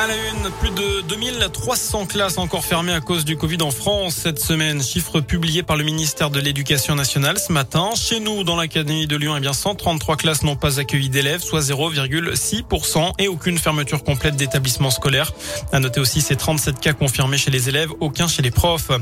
À 0.00 0.06
la 0.06 0.14
une, 0.14 0.50
plus 0.60 0.70
de 0.70 1.00
2300 1.08 2.06
classes 2.06 2.38
encore 2.38 2.64
fermées 2.64 2.92
à 2.92 3.00
cause 3.00 3.24
du 3.24 3.36
Covid 3.36 3.60
en 3.62 3.72
France 3.72 4.14
cette 4.14 4.38
semaine. 4.38 4.80
Chiffre 4.80 5.18
publié 5.18 5.64
par 5.64 5.76
le 5.76 5.82
ministère 5.82 6.30
de 6.30 6.38
l'Éducation 6.38 6.94
nationale 6.94 7.36
ce 7.40 7.52
matin. 7.52 7.90
Chez 7.96 8.20
nous, 8.20 8.44
dans 8.44 8.54
l'Académie 8.54 9.08
de 9.08 9.16
Lyon, 9.16 9.34
eh 9.36 9.40
bien 9.40 9.52
133 9.52 10.14
classes 10.14 10.44
n'ont 10.44 10.54
pas 10.54 10.78
accueilli 10.78 11.08
d'élèves, 11.08 11.42
soit 11.42 11.62
0,6% 11.62 13.10
et 13.18 13.26
aucune 13.26 13.58
fermeture 13.58 14.04
complète 14.04 14.36
d'établissements 14.36 14.90
scolaires. 14.90 15.32
À 15.72 15.80
noter 15.80 15.98
aussi 15.98 16.20
ces 16.20 16.36
37 16.36 16.78
cas 16.78 16.92
confirmés 16.92 17.36
chez 17.36 17.50
les 17.50 17.68
élèves, 17.68 17.90
aucun 17.98 18.28
chez 18.28 18.42
les 18.42 18.52
profs. 18.52 18.92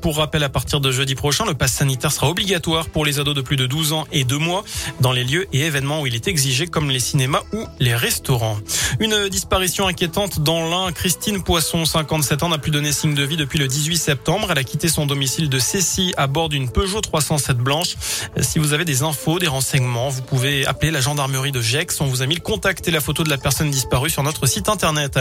Pour 0.00 0.18
rappel, 0.18 0.44
à 0.44 0.48
partir 0.48 0.80
de 0.80 0.92
jeudi 0.92 1.16
prochain, 1.16 1.44
le 1.44 1.54
pass 1.54 1.72
sanitaire 1.72 2.12
sera 2.12 2.30
obligatoire 2.30 2.88
pour 2.88 3.04
les 3.04 3.18
ados 3.18 3.34
de 3.34 3.42
plus 3.42 3.56
de 3.56 3.66
12 3.66 3.92
ans 3.94 4.06
et 4.12 4.22
2 4.22 4.38
mois 4.38 4.62
dans 5.00 5.10
les 5.10 5.24
lieux 5.24 5.48
et 5.52 5.62
événements 5.62 6.02
où 6.02 6.06
il 6.06 6.14
est 6.14 6.28
exigé 6.28 6.68
comme 6.68 6.88
les 6.88 7.00
cinémas 7.00 7.42
ou 7.52 7.64
les 7.80 7.96
restaurants. 7.96 8.58
Une 9.00 9.28
disparition 9.28 9.86
inquiétante 9.86 10.40
dans 10.40 10.68
l'Ain. 10.68 10.92
Christine 10.92 11.42
Poisson, 11.42 11.84
57 11.84 12.42
ans, 12.42 12.48
n'a 12.48 12.58
plus 12.58 12.70
donné 12.70 12.92
signe 12.92 13.14
de 13.14 13.22
vie 13.22 13.36
depuis 13.36 13.58
le 13.58 13.66
18 13.66 13.96
septembre. 13.96 14.48
Elle 14.50 14.58
a 14.58 14.64
quitté 14.64 14.88
son 14.88 15.06
domicile 15.06 15.48
de 15.48 15.58
Cécy 15.58 16.14
à 16.16 16.26
bord 16.26 16.48
d'une 16.48 16.70
Peugeot 16.70 17.00
307 17.00 17.58
blanche. 17.58 17.96
Si 18.40 18.58
vous 18.58 18.72
avez 18.72 18.84
des 18.84 19.02
infos, 19.02 19.38
des 19.38 19.48
renseignements, 19.48 20.08
vous 20.08 20.22
pouvez 20.22 20.66
appeler 20.66 20.90
la 20.90 21.00
gendarmerie 21.00 21.52
de 21.52 21.60
Gex. 21.60 22.00
On 22.00 22.06
vous 22.06 22.22
a 22.22 22.26
mis 22.26 22.36
le 22.36 22.40
contact 22.40 22.86
et 22.86 22.90
la 22.90 23.00
photo 23.00 23.24
de 23.24 23.30
la 23.30 23.38
personne 23.38 23.70
disparue 23.70 24.10
sur 24.10 24.22
notre 24.22 24.46
site 24.46 24.68
internet. 24.68 25.18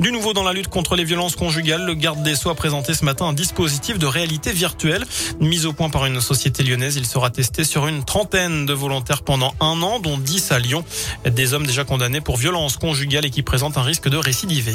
Du 0.00 0.10
nouveau 0.10 0.32
dans 0.32 0.42
la 0.42 0.52
lutte 0.52 0.68
contre 0.68 0.96
les 0.96 1.04
violences 1.04 1.36
conjugales, 1.36 1.84
le 1.84 1.94
garde 1.94 2.22
des 2.22 2.34
Sceaux 2.34 2.50
a 2.50 2.54
présenté 2.54 2.94
ce 2.94 3.04
matin 3.04 3.26
un 3.26 3.32
dispositif 3.32 3.98
de 3.98 4.06
réalité 4.06 4.52
virtuelle 4.52 5.04
mis 5.40 5.66
au 5.66 5.72
point 5.72 5.88
par 5.88 6.06
une 6.06 6.20
société 6.20 6.62
lyonnaise. 6.62 6.96
Il 6.96 7.06
sera 7.06 7.30
testé 7.30 7.64
sur 7.64 7.86
une 7.86 8.04
trentaine 8.04 8.66
de 8.66 8.72
volontaires 8.72 9.22
pendant 9.22 9.54
un 9.60 9.82
an, 9.82 10.00
dont 10.00 10.18
10 10.18 10.52
à 10.52 10.58
Lyon. 10.58 10.84
Des 11.24 11.54
hommes 11.54 11.66
déjà 11.66 11.84
condamnés 11.84 12.20
pour 12.20 12.36
violences 12.36 12.76
conjugales 12.76 13.03
et 13.12 13.30
qui 13.30 13.42
présentent 13.42 13.76
un 13.76 13.82
risque 13.82 14.08
de 14.08 14.16
récidive. 14.16 14.70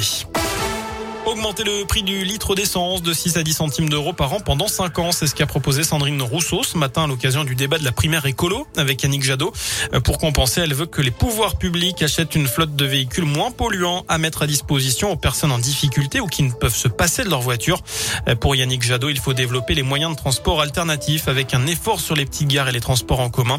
Augmenter 1.26 1.64
le 1.64 1.84
prix 1.84 2.02
du 2.02 2.24
litre 2.24 2.54
d'essence 2.54 3.02
de 3.02 3.12
6 3.12 3.36
à 3.36 3.42
10 3.42 3.52
centimes 3.52 3.88
d'euros 3.90 4.14
par 4.14 4.32
an 4.32 4.40
pendant 4.40 4.68
5 4.68 4.98
ans. 4.98 5.12
C'est 5.12 5.26
ce 5.26 5.34
qu'a 5.34 5.46
proposé 5.46 5.84
Sandrine 5.84 6.20
Rousseau 6.22 6.62
ce 6.62 6.78
matin 6.78 7.04
à 7.04 7.06
l'occasion 7.06 7.44
du 7.44 7.54
débat 7.54 7.78
de 7.78 7.84
la 7.84 7.92
primaire 7.92 8.24
écolo 8.24 8.66
avec 8.76 9.02
Yannick 9.02 9.22
Jadot. 9.22 9.52
Euh, 9.92 10.00
pour 10.00 10.16
compenser, 10.16 10.62
elle 10.62 10.72
veut 10.72 10.86
que 10.86 11.02
les 11.02 11.10
pouvoirs 11.10 11.58
publics 11.58 12.02
achètent 12.02 12.34
une 12.34 12.46
flotte 12.46 12.74
de 12.74 12.86
véhicules 12.86 13.26
moins 13.26 13.50
polluants 13.50 14.04
à 14.08 14.16
mettre 14.16 14.42
à 14.42 14.46
disposition 14.46 15.12
aux 15.12 15.16
personnes 15.16 15.52
en 15.52 15.58
difficulté 15.58 16.20
ou 16.20 16.26
qui 16.26 16.42
ne 16.42 16.52
peuvent 16.52 16.74
se 16.74 16.88
passer 16.88 17.22
de 17.22 17.28
leur 17.28 17.42
voiture. 17.42 17.82
Euh, 18.26 18.34
pour 18.34 18.56
Yannick 18.56 18.82
Jadot, 18.82 19.10
il 19.10 19.20
faut 19.20 19.34
développer 19.34 19.74
les 19.74 19.82
moyens 19.82 20.12
de 20.12 20.16
transport 20.16 20.62
alternatifs 20.62 21.28
avec 21.28 21.52
un 21.52 21.66
effort 21.66 22.00
sur 22.00 22.16
les 22.16 22.24
petites 22.24 22.48
gares 22.48 22.70
et 22.70 22.72
les 22.72 22.80
transports 22.80 23.20
en 23.20 23.28
commun. 23.28 23.58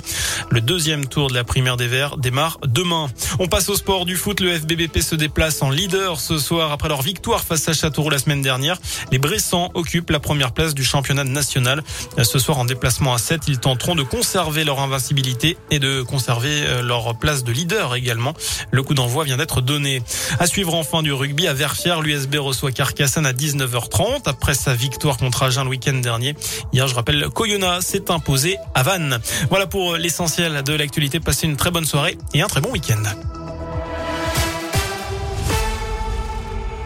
Le 0.49 0.61
deuxième 0.61 1.05
tour 1.05 1.29
de 1.29 1.35
la 1.35 1.43
primaire 1.43 1.77
des 1.77 1.87
Verts 1.87 2.17
démarre 2.17 2.57
demain. 2.65 3.07
On 3.39 3.47
passe 3.47 3.69
au 3.69 3.75
sport 3.75 4.05
du 4.05 4.17
foot. 4.17 4.39
Le 4.39 4.57
FBBP 4.57 4.99
se 4.99 5.15
déplace 5.15 5.61
en 5.61 5.69
leader 5.69 6.19
ce 6.19 6.39
soir 6.39 6.71
après 6.71 6.89
leur 6.89 7.03
victoire 7.03 7.43
face 7.51 7.67
à 7.67 7.73
Châteauroux 7.73 8.09
la 8.09 8.17
semaine 8.17 8.41
dernière. 8.41 8.77
Les 9.11 9.17
Bressans 9.17 9.71
occupent 9.73 10.11
la 10.11 10.21
première 10.21 10.53
place 10.53 10.73
du 10.73 10.85
championnat 10.85 11.25
national. 11.25 11.83
Ce 12.23 12.39
soir, 12.39 12.59
en 12.59 12.63
déplacement 12.63 13.13
à 13.13 13.17
7, 13.17 13.41
ils 13.49 13.59
tenteront 13.59 13.93
de 13.93 14.03
conserver 14.03 14.63
leur 14.63 14.79
invincibilité 14.79 15.57
et 15.69 15.77
de 15.77 16.01
conserver 16.01 16.63
euh, 16.63 16.81
leur 16.81 17.13
place 17.19 17.43
de 17.43 17.51
leader 17.51 17.95
également. 17.95 18.33
Le 18.71 18.83
coup 18.83 18.93
d'envoi 18.93 19.25
vient 19.25 19.35
d'être 19.35 19.59
donné. 19.59 20.01
À 20.39 20.47
suivre 20.47 20.73
enfin 20.75 21.03
du 21.03 21.11
rugby 21.11 21.45
à 21.45 21.53
Verfières, 21.53 21.99
l'USB 21.99 22.35
reçoit 22.35 22.71
Carcassonne 22.71 23.25
à 23.25 23.33
19h30 23.33 24.21
après 24.27 24.53
sa 24.53 24.73
victoire 24.73 25.17
contre 25.17 25.43
Agen 25.43 25.65
le 25.65 25.71
week-end 25.71 25.95
dernier. 25.95 26.35
Hier, 26.71 26.87
je 26.87 26.95
rappelle, 26.95 27.27
Koyona 27.27 27.81
s'est 27.81 28.09
imposé 28.11 28.55
à 28.73 28.83
Vannes. 28.83 29.19
Voilà 29.49 29.67
pour 29.67 29.97
l'essentiel 29.97 30.63
de 30.63 30.73
l'actualité. 30.73 31.19
Passez 31.19 31.47
une 31.47 31.57
très 31.57 31.71
bonne 31.71 31.85
soirée 31.85 32.17
et 32.33 32.41
un 32.41 32.47
très 32.47 32.61
bon 32.61 32.71
week-end. 32.71 33.03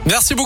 Merci 0.06 0.36
beaucoup. 0.36 0.44